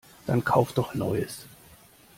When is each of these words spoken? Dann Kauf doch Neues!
Dann 0.25 0.43
Kauf 0.43 0.73
doch 0.73 0.95
Neues! 0.95 1.45